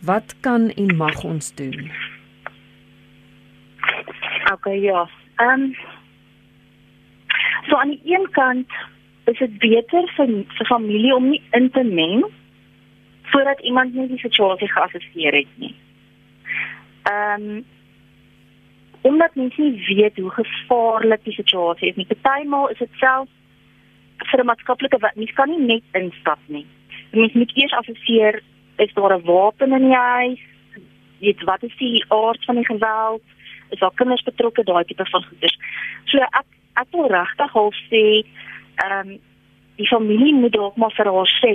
[0.00, 1.90] Wat kan en mag ons doen?
[4.52, 5.08] Okay, ja.
[5.36, 5.76] Ehm um,
[7.68, 8.70] So aan die een kant
[9.24, 12.24] is dit beter vir vir familie om nie in te meng
[13.32, 15.74] voordat iemand nie die situasie geassesseer het nie.
[17.02, 17.66] Ehm um,
[19.00, 22.06] omdat mense nie weet hoe gevaarlik die situasie is nie.
[22.22, 23.28] Partymal is dit self
[24.30, 26.66] vir 'n maatskaplike mens kan nie net instap nie.
[27.12, 28.42] Mens moet eers assesseer
[28.76, 30.40] is daar 'n wapen in die huis?
[31.20, 33.22] Weet wat is die aard van die geweld?
[33.70, 35.58] Is daar kinders betrokke daai tipe van goeders?
[36.04, 36.46] So ek
[36.82, 38.04] ek wil regtig al sê
[38.84, 39.18] ehm um,
[39.78, 41.54] die familie moet dalk maar vir haar sê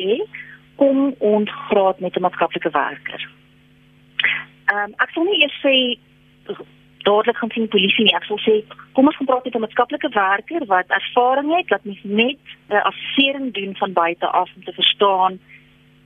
[0.80, 3.21] kom ons praat met 'n maatskaplike werker.
[4.71, 5.76] Ehm um, ek sal nie eers sê
[7.04, 8.15] dadelik gaan sien polisie nie.
[8.15, 8.63] Ek sal sê
[8.95, 12.73] kom ons gaan praat met 'n maatskaplike werker wat ervaring het dat mens net 'n
[12.73, 15.39] uh, assessering doen van buite af om te verstaan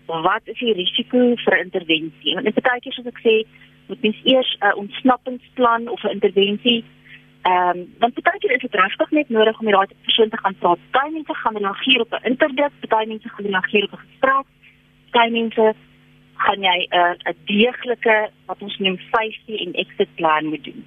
[0.06, 2.34] wat is die risiko vir intervensie.
[2.34, 3.36] Want in baie keer soos ek sê,
[3.88, 6.84] moet mens eers 'n uh, ontsnappingsplan of 'n intervensie
[7.47, 10.38] ehm um, want baie keer is dit regtig net nodig om met daai persoon te
[10.38, 10.80] gaan praat.
[10.91, 14.47] Baie mense gaan reageer op 'n interdik, baie mense gaan reageer op 'n gesprek.
[15.12, 15.76] Baie mense
[16.43, 20.86] gaan jy 'n uh, 'n deeglike wat ons noem safety en exit plan moet doen.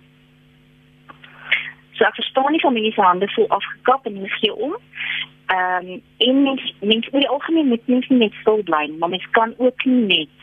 [1.93, 4.77] So ek verstaan nie van mense se hande voel afgekap en hulle gee om.
[5.47, 9.31] Ehm um, en mens mens moet die algemeen met mense net stil bly, maar mens
[9.31, 10.37] kan ook nie net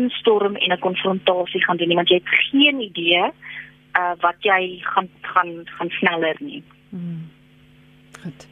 [0.00, 3.22] instorm en 'n konfrontasie gaan doen nie want jy het geen idee
[4.00, 6.62] uh wat jy gaan gaan gaan sneller nie.
[6.90, 7.30] Hmm.
[8.22, 8.46] Goed.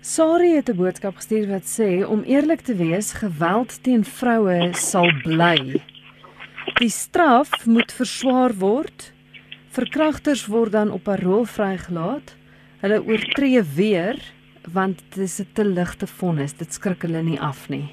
[0.00, 5.10] Sari het 'n boodskap gestuur wat sê om eerlik te wees, geweld teen vroue sal
[5.22, 5.80] bly.
[6.74, 9.12] Die straf moet verswaar word.
[9.68, 12.36] Verkragters word dan op parol vrygelaat.
[12.80, 14.18] Hulle oortree weer
[14.72, 16.52] want dit is 'n te ligte vonnis.
[16.52, 17.88] Dit skrik hulle nie af nie.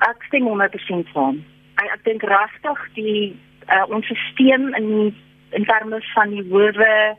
[0.00, 1.44] Ek stem 100% saam.
[1.74, 3.36] Ek, ek dink regtig die
[3.68, 5.14] uh, ons stelsel in
[5.54, 7.16] in terme van die hoewe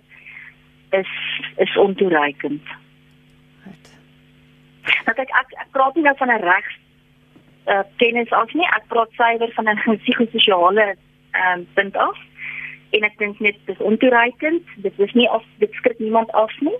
[0.89, 1.11] is
[1.57, 2.61] is ontoereikend.
[5.05, 6.67] Nou kyk ek ek praat nie nou van 'n reg
[7.73, 8.67] uh kennis af nie.
[8.77, 10.95] Ek praat suiwer van 'n psigososiale
[11.31, 12.17] ehm um, punt af.
[12.91, 14.63] En ek dink net dis ontoereikend.
[14.75, 16.77] Dit is nie of dit skrik niemand af nie.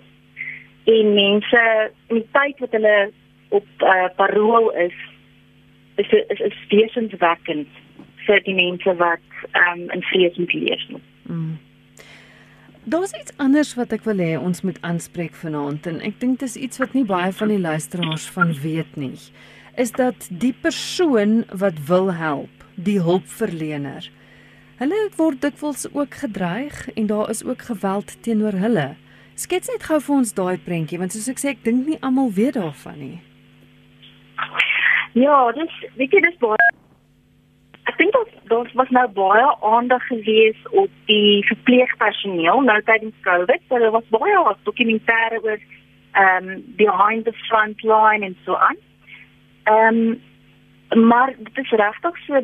[0.84, 3.12] En mense in die tyd wat hulle
[3.48, 4.96] op uh parol is
[5.96, 7.68] is is, is wesenswekkend
[8.26, 9.22] vir die mense wat
[9.54, 10.84] um, in vrees moet leef.
[11.30, 11.56] Mm.
[12.86, 16.46] Daar's iets anders wat ek wil hê ons moet aanspreek vanaand en ek dink dit
[16.46, 19.16] is iets wat nie baie van die luisteraars van weet nie.
[19.74, 24.06] Is dat die persoon wat wil help, die hulpverlener.
[24.78, 28.88] Hulle word dikwels ook gedreig en daar is ook geweld teenoor hulle.
[29.34, 32.30] Skets net gou vir ons daai prentjie want soos ek sê ek dink nie almal
[32.38, 33.18] weet daarvan nie.
[35.16, 36.72] Ja, dis weet jy dis baie
[37.86, 43.62] ek dink dat daar was nou baie aandag gewees op die verpleegpersoneel nou tydens Covid.
[43.68, 45.58] So daar was baie dokumentêre oor
[46.16, 48.76] ehm um, behind the front line en so aan.
[49.64, 50.02] Ehm
[50.90, 52.42] um, maar dit is regtig so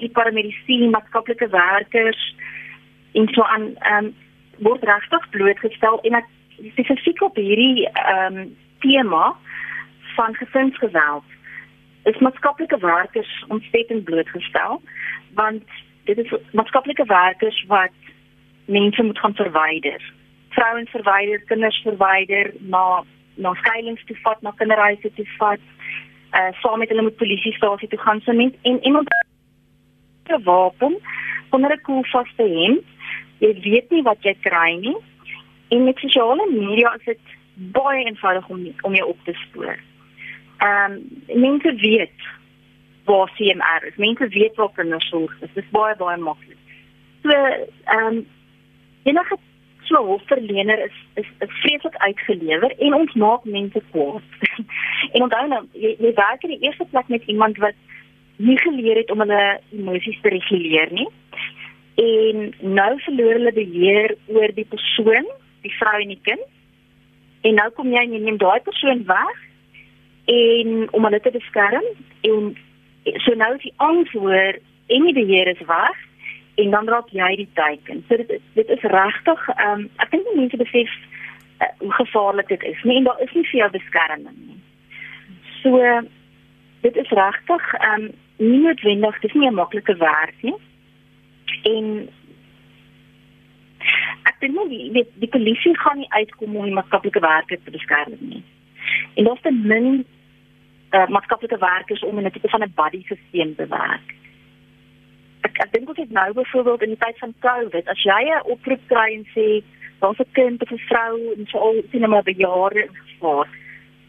[0.00, 2.34] die paramedisyne, maatskaplike werkers
[3.12, 4.14] en so aan ehm um,
[4.58, 6.28] word regtig blootgestel en ek
[6.72, 9.36] spesifiek op hierdie ehm um, tema
[10.14, 11.24] van gesinsgeweld
[12.02, 14.82] is maatskaplike werkers ontsettend blootgestel
[15.34, 15.64] want
[16.04, 17.90] dit is maatskaplike werkers wat
[18.64, 20.12] mense moet gaan verwyder.
[20.48, 25.60] Vrouens verwyder, kinders verwyder na na skuilings toe vat, na kinderhuise toe vat.
[26.36, 29.08] Uh saam met hulle moet polisiestasie toe gaan so net en iemand
[30.28, 30.98] 'n wapen
[31.50, 32.84] onder 'n koelvaste hemp.
[33.38, 34.96] Jy weet nie wat jy kry nie.
[35.68, 37.20] En met sosiale media is dit
[37.54, 39.76] baie eenvoudig om om jou op te spoor.
[40.62, 42.18] Ehm um, mense weet
[43.04, 43.96] waar CMR is.
[43.96, 45.50] Mense weet waar kindersorg is.
[45.54, 46.60] Dit is baie baie maklik.
[47.22, 48.26] So ehm um,
[49.02, 49.36] enige
[49.82, 54.22] so hulpverlener is is is vreeslik uitgelewer en ons maak mense kwaad.
[55.14, 57.74] en onthou nou, jy, jy werk in die eerste plek met iemand wat
[58.36, 61.08] nie geleer het om hulle emosies te reguleer nie.
[62.02, 65.26] En nou verloor hulle beheer oor die persoon,
[65.66, 66.46] die vrou en die kind.
[67.42, 69.48] En nou kom jy en jy neem daai persoon weg
[70.24, 71.84] en om hulle te beskerm
[72.20, 72.56] en
[73.24, 75.98] so nou die angs hoor en die beheer is weg
[76.54, 78.04] en dan raak jy die teiken.
[78.08, 80.90] So dit is dit is regtig ehm um, ek dink mense besef
[81.60, 84.60] uh, hoe gevaarlik dit is nie en daar is nie veel beskerming nie.
[85.62, 86.02] So
[86.86, 88.10] dit is regtig ehm um,
[88.42, 90.58] nie noodwendig dis nie 'n maklike werk nie.
[91.62, 92.08] En
[94.30, 97.70] ek dink nie die, die, die polisie gaan nie uitkom om die maatskaplike werkers te
[97.70, 98.42] beskerm nie.
[99.14, 100.04] En daar's te min
[100.92, 104.08] uh, maatskaplike werkers om in 'n tipe van 'n buddy stelsel te werk.
[105.40, 108.50] Ek ek dink ook dit nou byvoorbeeld in die tyd van Covid, as jy 'n
[108.52, 109.64] oproep kry en sê
[110.00, 113.48] daar's 'n kind of 'n vrou en so al sien maar by jare gevaar,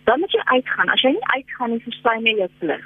[0.03, 0.89] dan moet jy uitgaan.
[0.89, 2.85] As jy nie uitgaan nie, verstaan jy jou plig.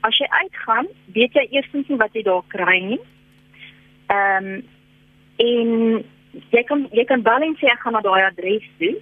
[0.00, 3.00] As jy uitgaan, weet jy eerstens nie wat jy daar kry nie.
[4.06, 4.64] Ehm um,
[5.36, 6.04] en
[6.50, 8.94] jy kan jy kan en sê ek gaan na daai adres toe.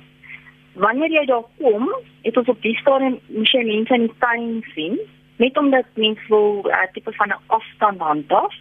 [0.74, 1.90] Wanneer jy daar kom,
[2.22, 4.98] het ons op die stadium moet jy mense in die tuin sien,
[5.42, 8.54] net omdat mense wil 'n uh, tipe van 'n afstand handhaaf.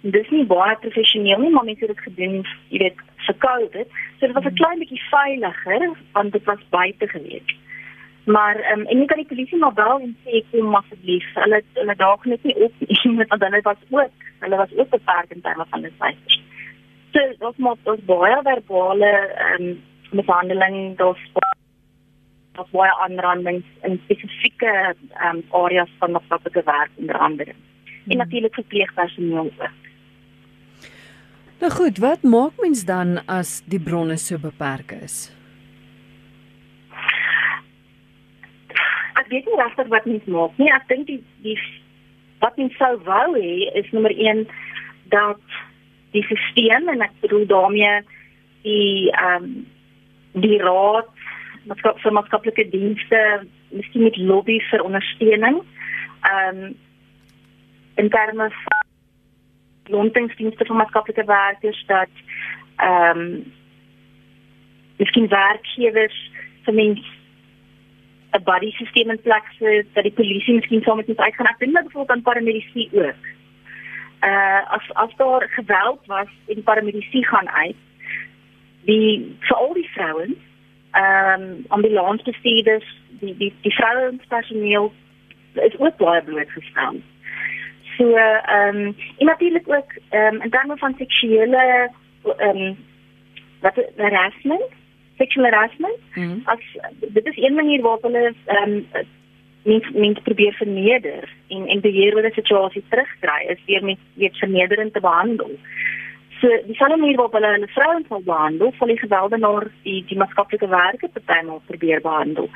[0.00, 3.88] Dis nie baie professioneel nie, maar mense het dit gedoen, jy weet, vir COVID.
[4.18, 7.56] So dit was 'n klein bietjie veiliger want dit was buite gewees.
[8.24, 11.26] Maar um, en jy kan die polisie maar bel en sê kom asseblief.
[11.34, 15.30] Hulle hulle daag net nie op nie, want hulle was ook, hulle was ook beperk
[15.30, 16.42] in terme van die syfers.
[17.12, 19.12] So ons moet ons baie verbale
[19.46, 19.78] ehm um,
[20.10, 21.22] mishandeling, daar's
[22.52, 27.50] daar's baie aanrandings in spesifieke ehm um, areas van maatskaplike werk onder andere.
[27.50, 27.56] En
[28.04, 28.16] hmm.
[28.16, 29.68] natuurlik verpleegpersoneel ook.
[31.60, 35.28] Nou goed, wat maak mens dan as die bronne so beperk is?
[39.20, 40.70] Ek weet nie regtig wat mens maak nie.
[40.72, 41.58] Ek dink die die
[42.40, 44.46] wat mens sou wou hê is nommer 1
[45.12, 45.60] dat
[46.14, 48.00] die stelsel en ek bedoel daarmee
[48.64, 49.52] die ehm um,
[50.32, 51.19] die raad
[51.68, 53.20] maatskap vir maatskaplike dienste
[53.70, 55.62] miskien met lobby vir ondersteuning.
[56.22, 56.76] Ehm um,
[58.00, 58.84] in terme van
[59.92, 62.22] lontingsdienste vir maatskaplike werkers dat
[62.76, 63.52] ehm um,
[65.00, 66.18] miskien werkgewers
[66.64, 67.18] vir mense
[68.32, 71.46] 'n body stelsel in plek sit dat die polisie miskien saam met ons uitgaan.
[71.46, 73.22] Ek dink dat byvoorbeeld aan paramedici ook.
[74.30, 77.76] Uh as as daar geweld was en die paramedici gaan uit
[78.84, 80.38] die vir al die vrouens
[80.90, 84.92] ehm um, ambulansbestuurders die die die vrouenspersoneel
[85.54, 87.00] is ook baie blootgestel.
[87.96, 91.90] So ehm um, en natuurlik ook ehm um, in terme van seksuele
[92.36, 92.76] ehm um,
[93.60, 94.70] wat harassment,
[95.16, 95.98] sexual harassment.
[96.14, 96.40] Mm.
[96.44, 96.62] As
[97.00, 98.86] dit is een manier waarop hulle ehm um,
[99.62, 104.36] mens mens probeer verneder en en beheer oor 'n situasie terugkry is deur met weet
[104.36, 105.50] vernederend te behandel.
[106.40, 110.16] So die selfde manier waarop hulle hulle vrouens wil behandel, sal die gewelddenaar die die
[110.20, 112.48] maatskaplike werker partymal probeer behandel.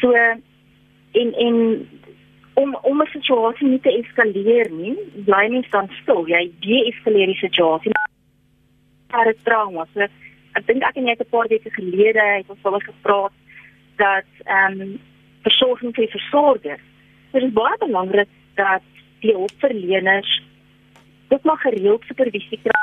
[0.00, 1.56] So en en
[2.54, 6.26] om om 'n situasie nie te eskaleer nie, bly mens dan stil.
[6.26, 7.92] Jy de-eskaleer die situasie.
[9.10, 9.86] Maar dit trauma.
[9.94, 10.00] So
[10.52, 13.32] ek dink ek en jy het 'n paar weke gelede het ons al gepraat
[13.96, 15.00] dat ehm um,
[15.42, 16.84] versorging vir versorgers.
[17.32, 18.82] Dit is baie belangrik dat
[19.20, 20.42] die hulpverleners
[21.28, 22.73] dit maar gereeld supervisie kry.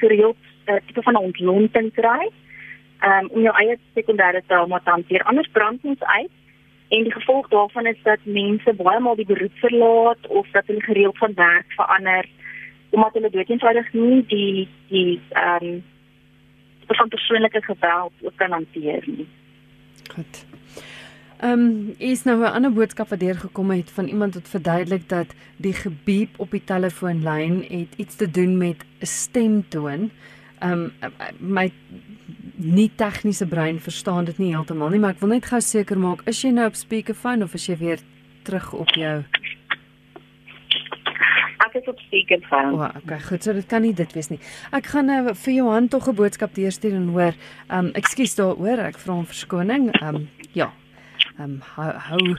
[0.00, 2.30] Gereeld 'n uh, tipe van ontlonting kry.
[2.98, 5.22] Um, om jou eie sekondêre trauma te hanteer.
[5.22, 6.30] Anders brand ons uit
[6.88, 10.80] En die gevolg daarvan is dat mense baie maal die beroep verlaat of dat hulle
[10.80, 12.28] gereeld van werk verander
[12.90, 15.84] omdat hulle doeteenvoudig nie die die ehm um,
[16.86, 19.28] van persoonlike geweld ook kan hanteer nie.
[20.14, 20.46] Goed.
[21.38, 25.34] Ehm um, is nou 'n ander boodskap wat deurgekom het van iemand wat verduidelik dat
[25.56, 30.10] die gebiep op die telefoonlyn het iets te doen met 'n stemtoon.
[30.58, 31.72] Ehm um, my
[32.54, 36.22] nie tegniese brein verstaan dit nie heeltemal nie, maar ek wil net gou seker maak,
[36.24, 37.98] is jy nou op speakerphone of is jy weer
[38.42, 39.24] terug op jou
[41.68, 42.72] Ek is op speakerphone.
[42.72, 44.38] O, oh, okay, goed, so dit kan nie dit wees nie.
[44.72, 47.34] Ek gaan nou vir Johan tog 'n boodskap deurstuur en hoor.
[47.68, 49.92] Ehm um, ekskuus daaroor, ek vra om verskoning.
[50.00, 50.72] Ehm um, ja.
[51.38, 52.36] Ehm um, hou hou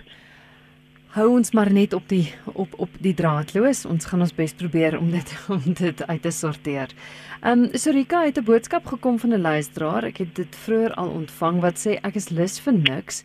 [1.16, 3.86] hou ons maar net op die op op die draadloos.
[3.88, 6.92] Ons gaan ons bes probeer om dit om dit uit te sorteer.
[7.40, 10.04] Ehm um, Sorika het 'n boodskap gekom van 'n luisteraar.
[10.04, 13.24] Ek het dit vroeër al ontvang wat sê ek is lus vir niks.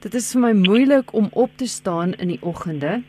[0.00, 3.02] Dit is vir my moeilik om op te staan in die oggende.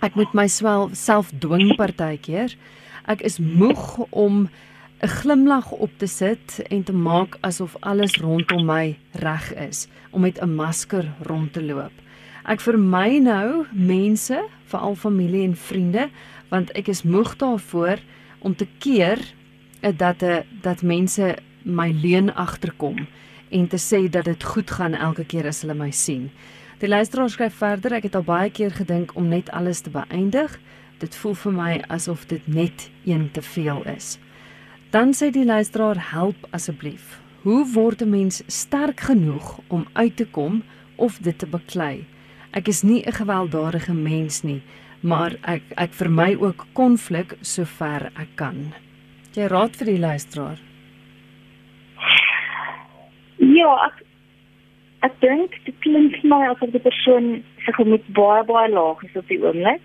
[0.00, 2.56] Ek moet myself dwing partykeer.
[3.06, 4.48] Ek is moeg om
[5.00, 10.20] 'n glimlag op te sit en te maak asof alles rondom my reg is om
[10.20, 11.92] met 'n masker rond te loop.
[12.44, 16.08] Ek vermy nou mense, veral familie en vriende,
[16.48, 17.98] want ek is moeg daarvoor
[18.38, 19.18] om te keer
[19.80, 23.06] eh, dat 'n eh, dat mense my leuen agterkom
[23.48, 26.30] en te sê dat dit goed gaan elke keer as hulle my sien.
[26.78, 30.58] Die luisteraar skryf verder: Ek het al baie keer gedink om net alles te beëindig.
[30.98, 34.18] Dit voel vir my asof dit net een te veel is.
[34.90, 37.20] Dan sê die luisteraar: Help asseblief.
[37.42, 40.62] Hoe word 'n mens sterk genoeg om uit te kom
[40.96, 42.06] of dit te beklei?
[42.50, 44.62] Ek is nie 'n gewelddadige mens nie,
[45.00, 48.72] maar ek ek vermy ook konflik sover ek kan.
[49.32, 50.58] Jy raad vir die luisteraar.
[53.36, 54.02] Ja, ek
[55.00, 59.16] ek dink dit klink vir my asof die persoon se gemoed baie baie laag is
[59.16, 59.80] op die oomblik.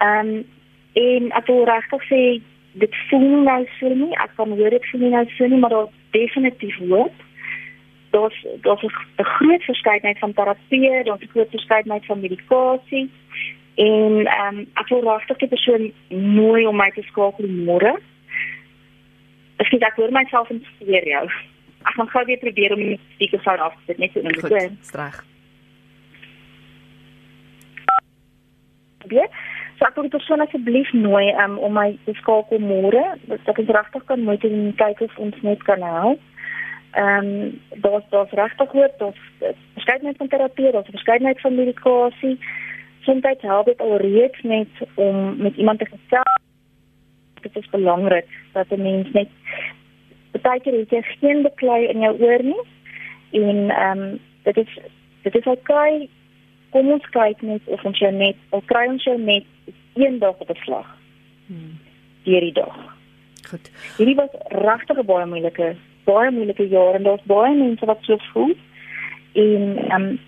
[0.00, 0.44] Ehm um,
[0.92, 2.42] en ek wil regtig sê
[2.78, 5.88] dit voel nou so nie, ek kan hoor dit voel nou so nie, maar daar
[6.16, 7.24] definitief hoop
[8.10, 13.10] daar's daar's 'n groot verskeidenheid van terapie, daar's 'n groot verskeidenheid van medikasie
[13.78, 17.92] En ehm um, ek wil regtig die persoon nooi om my te skakel môre.
[19.62, 21.28] Ek sê ek hoor myself in stereo.
[21.86, 24.40] Ek gaan gou weer probeer om die speakerfoon af te sit net so in die
[24.40, 25.20] Goed, streg.
[28.98, 29.30] probeer.
[29.78, 33.04] So ek wil die persoon asseblief nooi um, om my te skakel môre.
[33.30, 36.24] Dat ons regtig kan mooi doen kyk of ons net kan help.
[36.98, 39.20] Ehm um, daar's daar's regtig goed, daar's
[39.74, 42.38] verskeidenheid van terapie, daar's verskeidenheid van medikasie.
[43.06, 46.42] Soms help dit alreeds net om met iemand te gesels.
[47.42, 49.28] Dit is belangrik dat 'n mens net
[50.42, 52.64] baie keer het jy geen beklei in jou oor nie.
[53.30, 54.78] En ehm um, dit is
[55.22, 56.08] dit is okay
[56.70, 59.46] kom ons kyk net of ons jou net of kry ons jou net
[59.98, 60.96] een dag op 'n slag.
[61.46, 61.78] Hmm.
[62.22, 62.76] Hierdie dag.
[63.48, 63.70] Goed.
[63.96, 68.16] Hierdie was regtig 'n baie moeilike baie moeilike jaar en daar's baie mense wat so
[68.32, 68.56] voel.
[69.32, 70.20] En ehm um,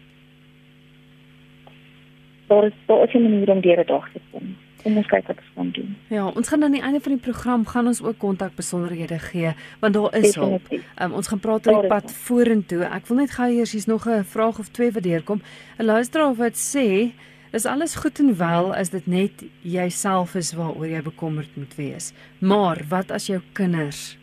[2.46, 5.26] daar is daar is 'n manier om deur 'n dag te kom en ons kyk
[5.28, 5.96] wat ons kan doen.
[6.12, 9.52] Ja, ons gaan aan die einde van die program gaan ons ook kontak besonderhede gee
[9.80, 10.72] want daar is hulp.
[11.02, 12.84] Um, ons gaan praat oor die pad vorentoe.
[12.88, 15.42] Ek wil net gou eers hier's nog 'n vraag of twee wat deurkom.
[15.78, 17.12] 'n Luisteraar wat sê
[17.50, 22.12] Dis alles goed en wel as dit net jouself is waaroor jy bekommerd moet wees.
[22.38, 24.18] Maar wat as jou kinders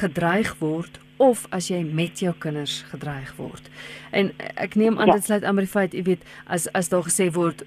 [0.00, 3.68] gedreig word of as jy met jou kinders gedreig word?
[4.16, 5.18] En ek neem aan ja.
[5.20, 7.66] dit sluit aan by die feit, jy weet, as as daar gesê word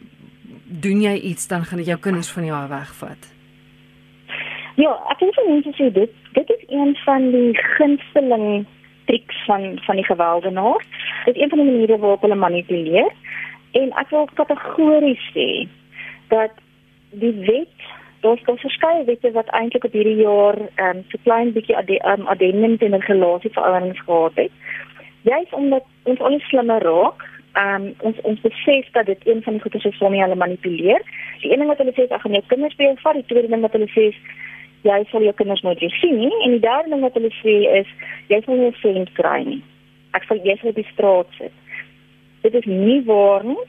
[0.81, 3.29] doen jy iets dan gaan dit jou kinders van jou wegvat.
[4.81, 8.65] Ja, ek dink vir mense sê dit dit is een van die gunsteling
[9.05, 10.81] triks van van die gewelddenaar.
[11.25, 13.13] Dit is een van die maniere waarop hulle manipuleer.
[13.73, 15.67] En ek wil kategories sê
[16.29, 16.51] dat
[17.11, 17.91] die wet
[18.23, 21.97] Daar's daar verskeie wette wat eintlik op hierdie jaar ehm um, so klein bietjie ade,
[22.11, 24.51] um, addendums en regulasie veranderings gehad het.
[25.21, 29.53] Juist omdat ons al slimmer raak, ehm um, ons ons besef dat dit een van
[29.53, 31.01] die goeie is waarmee hulle manipuleer.
[31.41, 33.61] Die een ding wat hulle sê is ag nee, kinders by vat, die tweede ding
[33.61, 34.21] wat hulle sê is
[34.87, 37.57] jy sal jou kinders nooit weer sien nie en die derde ding wat hulle sê
[37.81, 37.91] is
[38.31, 39.61] jy sal nie 'n vriend kry nie.
[40.13, 41.51] Ek sal jy sal op die straat sit.
[42.43, 43.63] Dit is nie waar nie.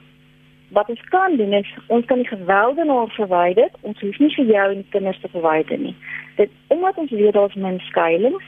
[0.74, 3.70] Wat ons kan doen is ons kan die geweldenaar verwyder.
[3.80, 5.94] Ons hoef nie vir jou en die kinders te verwyder nie.
[6.37, 8.44] Dit omdat ons weet daar's min skuilings,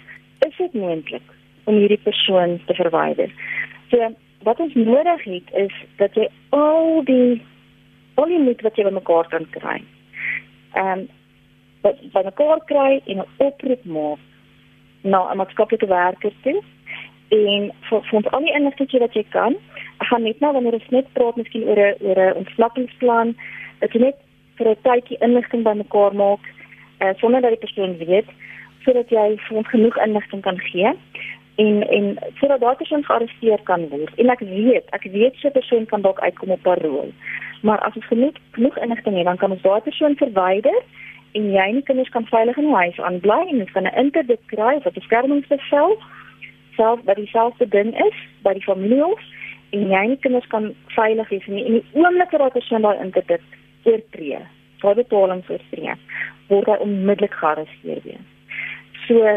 [0.46, 1.34] is dit moontlik
[1.64, 3.30] om hierdie persoon te verwyder.
[3.90, 4.10] So
[4.46, 7.42] wat ons nodig het is dat jy al die
[8.16, 9.78] al die moed wat jy bymekaar kan kry.
[10.74, 11.08] Ehm um,
[11.86, 14.18] wat bymekaar kry en 'n oproep maak
[15.02, 16.58] na 'n maatskaplike werker toe
[17.28, 19.54] en vir ons al die inligting wat jy kan.
[20.08, 23.34] Gaan net nou wanneer ons net praat miskien oor 'n oor 'n ontsnappingsplan,
[23.80, 24.18] dat jy net
[24.56, 26.44] vir 'n tydjie inligting bymekaar maak
[27.02, 28.28] uh, sonder dat die persoon weet
[28.84, 30.92] sodat jy ons genoeg inligting kan gee
[31.56, 32.04] en en
[32.40, 34.14] sodat daardie persoon gearresteer kan word.
[34.20, 37.12] En ek weet, ek weet so 'n persoon kan dalk uitkom op parol.
[37.62, 40.78] Maar as ons genoeg genoeg inligting het, dan kan ons daardie persoon verwyder
[41.32, 43.98] en jy en die kinders kan veilig in die huis aanbly en ons kan 'n
[44.04, 45.98] interdikt kry 'n beskermingsbevel
[46.76, 49.14] self wat dieselfde ding is by die familie
[49.76, 52.86] en jy en die kinders kan veilig wees en in die oomblik dat daai persoon
[52.86, 54.40] daai interdikt oortree,
[54.82, 55.98] daai betaling oortree,
[56.48, 58.22] word hy onmiddellik gearresteer weer.
[59.06, 59.36] So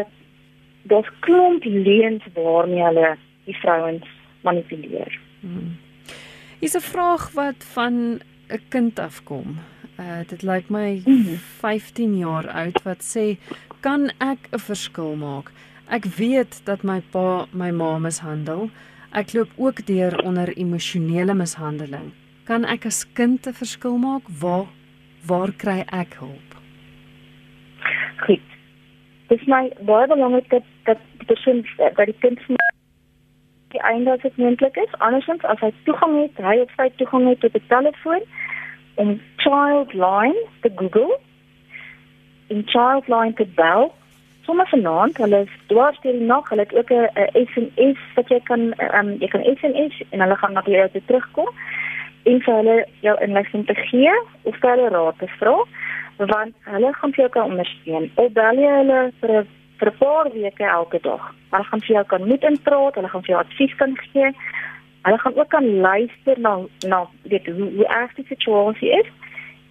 [0.90, 4.06] daar's klomp leuns waarmee hulle die vrouens
[4.46, 5.18] manipuleer.
[5.40, 5.76] Hmm.
[6.60, 9.58] Is 'n vraag wat van 'n kind afkom.
[9.98, 11.36] Uh dit lyk my hmm.
[11.60, 13.36] 15 jaar oud wat sê
[13.80, 15.52] kan ek 'n verskil maak?
[15.88, 18.70] Ek weet dat my pa my ma mishandel.
[19.12, 22.12] Ek loop ook deur onder emosionele mishandeling.
[22.44, 24.22] Kan ek as kind 'n verskil maak?
[24.40, 24.66] Waar
[25.26, 26.50] waar kry ek hulp?
[28.26, 28.50] Goed
[29.30, 32.40] dis my baie belangrik dat dat die persoon dat die kind
[33.74, 37.28] die einde as dit moontlik is andersins as hy toegang het hy of sy toegang
[37.28, 38.24] het tot 'n telefoon
[39.02, 39.12] om
[39.44, 41.18] childline te google
[42.48, 43.94] in childline te bel
[44.50, 48.40] sommer vanaand hulle is dwars deur die nag hulle het ook 'n SMS wat jy
[48.50, 48.62] kan
[48.98, 51.50] um, jy kan SMS en hulle gaan na jou toe terugkom
[52.30, 55.54] en vir hulle jou inligting te gee of vir hulle raad te vra
[56.32, 58.10] want hulle gaan vir jou kan ondersteun.
[58.14, 59.46] Of bel jy hulle vir 'n
[59.78, 61.22] vir 'n paar weke elke dag.
[61.50, 64.32] Hulle gaan vir jou kan moed inpraat, hulle gaan vir jou advies kan gee.
[65.02, 69.08] Hulle gaan ook kan luister na na weet hoe hoe erg die situasie is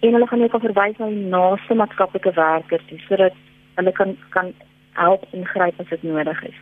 [0.00, 3.34] en hulle gaan jou kan verwys na die naaste maatskaplike werker toe sodat
[3.76, 4.52] hulle kan kan
[4.92, 6.60] help ingryp as dit nodig is.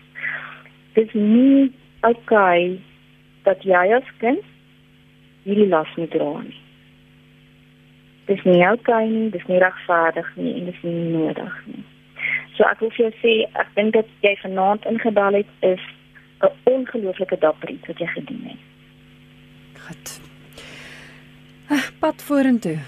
[0.95, 1.73] Dit is nie
[2.03, 2.81] okay
[3.43, 4.45] dat jy as kind
[5.45, 6.59] hierdie las moet dra nie
[8.29, 11.85] dis nie okay nie, dis nie regverdig nie en dis nie nodig nie.
[12.57, 15.85] So ek wil vir jou sê, ek dink dat jy vanaand ingebel het is
[16.45, 18.63] 'n ongelooflike dapper iets wat jy gedoen het.
[19.87, 20.21] Goed.
[21.71, 22.79] Ah, pad vorentoe.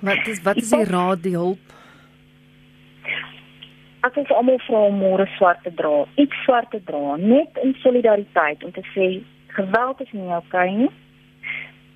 [0.00, 1.60] Wat is wat is die raad, die hulp?
[4.02, 7.76] Ek wil almal vra om môre swart te dra, iets swart te dra, net in
[7.84, 9.22] solidariteit om te sê
[9.54, 10.90] geweld is nie oukei okay nie.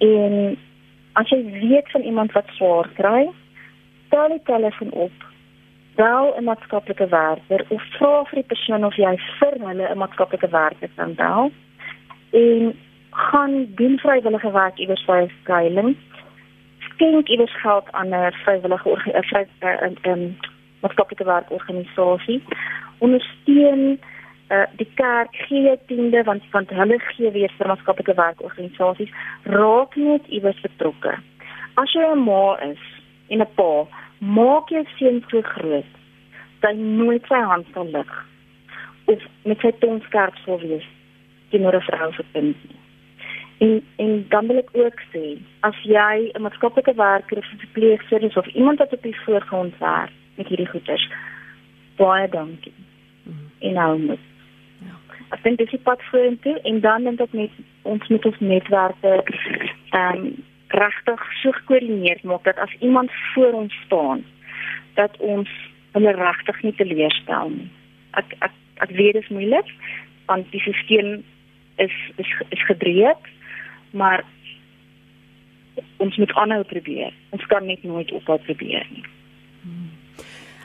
[0.06, 0.56] En
[1.18, 3.26] as jy weet van iemand wat swaar kry,
[4.14, 5.26] tel die telefoon op.
[5.98, 10.50] Bel 'n maatskaplike werker of vra vir die persoon of jy vir hulle 'n maatskaplike
[10.50, 11.50] werker kan bel.
[12.30, 12.76] En
[13.10, 15.98] gaan doen vrywillige werk iewers 'n skuilings.
[16.78, 20.36] Skenk iewers geld aan 'n vrywillige 'n 'n
[20.86, 22.40] maatskaplike werkorganisasie.
[23.04, 23.98] Ondersteun
[24.50, 29.12] uh, die kerk gee tiende want want hulle gee weer vir maatskaplike werkorganisasies
[29.56, 31.16] raak net iewers betrokke.
[31.76, 32.82] As jy 'n ma is
[33.28, 33.86] en 'n pa,
[34.18, 35.92] maak jou seun so groot
[36.60, 38.12] dat hy nooit sy hand sal lig
[39.06, 40.86] of met sy tong skerp sal wees
[41.50, 42.80] teenoor 'n vrou 'n kind nie.
[43.58, 48.36] En en dan wil ek ook sê, as jy 'n maatskaplike werker of 'n verpleegster
[48.36, 51.08] of iemand wat op die voorgrond werk met hierdie goeders,
[51.96, 52.74] baie dankie.
[53.24, 53.50] Mm.
[53.58, 54.32] En nou moet
[55.34, 57.54] ek dink dis die pad vorentoe en dan dink ek net
[57.88, 60.28] ons moet ons netwerke ehm um,
[60.76, 64.24] regtig so gekoördineer maak dat as iemand voor ons staan
[64.98, 65.50] dat ons
[65.94, 67.68] hulle regtig nie teleurstel nie.
[68.18, 69.70] Ek ek ek weet dit is moeilik
[70.26, 71.12] want die stelsel
[71.86, 73.30] is is is gedreig
[73.92, 74.24] maar
[76.02, 77.14] ons moet aanhou probeer.
[77.30, 79.06] Ons kan net nooit ophou probeer nie.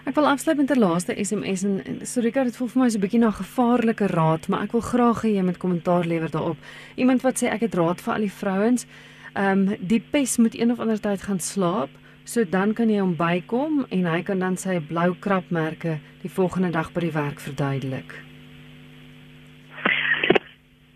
[0.01, 3.01] Ek wil afsluit met 'n laaste SMS en Sorika, dit voel vir my so 'n
[3.01, 6.57] bietjie na gevaarlike raad, maar ek wil graag hê jy moet kommentaar lewer daarop.
[6.95, 8.87] Iemand wat sê ek het raad vir al die vrouens.
[9.35, 11.89] Ehm um, die pes moet een of ander tyd gaan slaap,
[12.23, 16.71] so dan kan jy hom bykom en hy kan dan sy blou krapmerke die volgende
[16.71, 18.13] dag by die werk verduidelik.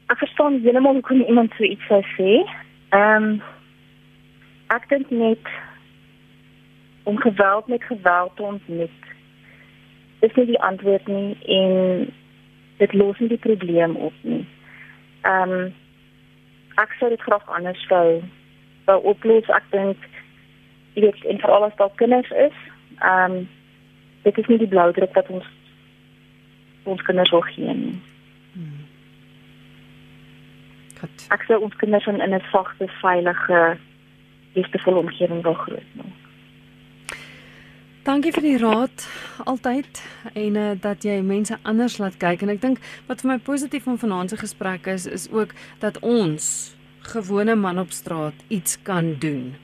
[0.09, 1.85] Ek verstaan heeltemal hoe kon iemand so iets
[2.17, 2.43] sê.
[2.89, 3.41] Ehm um,
[4.67, 5.45] ek dink net
[7.05, 9.01] om geweld met geweld te ontmoet
[10.19, 11.73] is nie die antwoord nie en
[12.77, 14.45] dit los nie die probleem op nie.
[15.21, 15.73] Ehm um,
[16.75, 18.21] ek sou dit graag anders wou
[18.85, 19.51] wou oplos.
[19.59, 20.09] Ek dink
[20.95, 22.57] jy weet en veral as daar kinders is,
[22.97, 23.47] ehm um,
[24.25, 25.47] dit is nie die blou druk wat ons
[26.89, 27.95] ons kinders wil gee nie.
[28.57, 28.83] Hmm.
[31.33, 33.77] Ek sou ons kinders in 'n sagte, veilige,
[34.53, 36.24] liefdevolle omgewing wil grootmaak.
[38.05, 39.03] Dankie vir die raad
[39.49, 39.99] altyd
[40.37, 43.87] en uh, dat jy mense anders laat kyk en ek dink wat vir my positief
[43.89, 46.45] van vanaand se gesprek is is ook dat ons
[47.15, 49.55] gewone man op straat iets kan doen.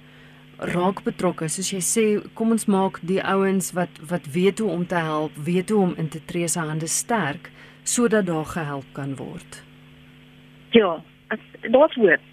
[0.58, 4.90] Raak betrokke, soos jy sê, kom ons maak die ouens wat wat weet hoe om
[4.90, 7.54] te help, weet hoe om in te tree se hande sterk
[7.86, 9.62] sodat daar gehelp kan word.
[10.74, 10.98] Ja,
[11.70, 12.30] daar's hoop.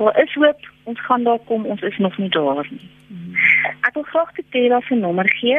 [0.00, 0.71] Daar is hoop.
[0.84, 2.90] Ons gaan daar kom, ons is nog nie daar nie.
[3.86, 5.58] Ek wil graag die Tela se nommer gee.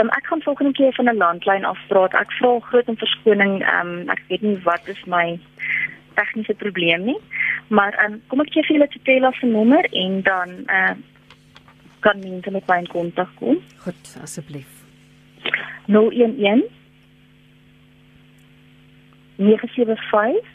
[0.00, 2.14] Um, ek gaan volgende keer van 'n landlyn afpraat.
[2.14, 3.54] Ek vra groot om verskoning.
[3.74, 5.38] Um, ek weet nie wat is my
[6.14, 7.18] tegniese probleem nie.
[7.68, 10.94] Maar um, kom ek gee vir julle die Tela se nommer en dan uh,
[12.00, 13.60] kan mense met my in kontak kom.
[13.84, 14.72] Goed, asseblief.
[15.86, 16.64] 011
[19.36, 20.54] 975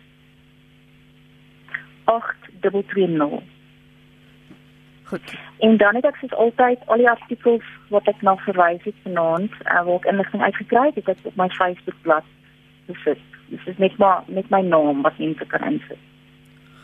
[2.04, 3.61] 8220
[5.12, 5.34] Goed.
[5.60, 9.58] En dan het ek soos altyd al die artikels wat ek na verwys het vanaand,
[9.66, 12.30] uh, waar ek inligting uitgekry het, het ek op my Facebookblad
[12.88, 13.26] gesit.
[13.52, 16.00] Dis is net maar met my naam wat mense kan insit.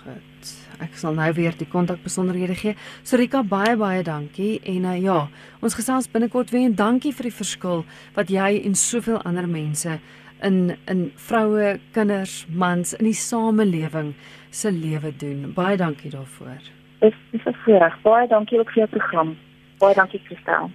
[0.02, 0.52] Goed.
[0.84, 2.76] Ek sal nou weer die kontakbesonderhede gee.
[3.08, 5.22] Sorika, baie baie dankie en uh, ja,
[5.64, 7.86] ons gesels binnekort weer en dankie vir die verskil
[8.20, 10.02] wat jy en soveel ander mense
[10.44, 14.18] in in vroue, kinders, mans in die samelewing
[14.52, 15.54] se lewe doen.
[15.56, 18.02] Baie dankie daarvoor is dis 'n voorreg.
[18.02, 19.38] Baie dankie ook vir jou program.
[19.78, 20.72] Baie dankie Christel.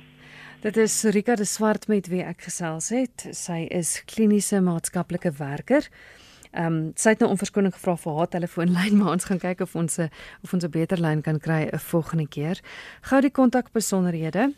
[0.60, 3.26] Dit is Rika de Swart met wie ek gesels het.
[3.30, 5.88] Sy is kliniese maatskaplike werker.
[6.52, 9.60] Ehm um, sy het nou om verskoning gevra vir haar telefoonlyn, maar ons gaan kyk
[9.60, 10.10] of ons 'n
[10.44, 12.60] of ons 'n beter lyn kan kry 'n volgende keer.
[13.00, 14.52] Gou die kontakbesonderhede.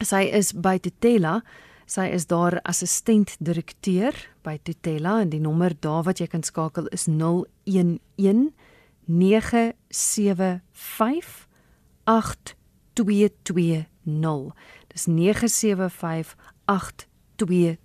[0.00, 1.42] Sy is by Tutela.
[1.86, 4.12] Sy is daar assistent direkteur
[4.42, 8.50] by Tutela en die nommer daar wat jy kan skakel is 011
[9.04, 11.48] 975
[12.04, 13.86] 8220.
[14.92, 17.78] Dis 975 8220.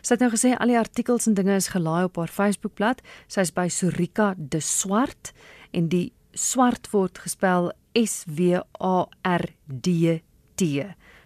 [0.00, 3.02] Sy het nou gesê al die artikels en dinge is gelaai op haar Facebookblad.
[3.28, 5.32] Sy's by Sorika de Swart
[5.76, 10.20] en die swart word gespel S W A R D
[10.56, 10.62] T.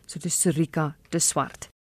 [0.07, 1.73] So dis Sorika de Swart.